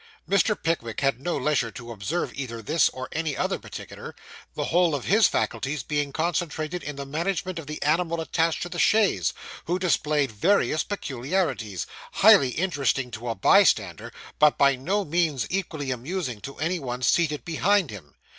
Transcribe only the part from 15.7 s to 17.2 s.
amusing to any one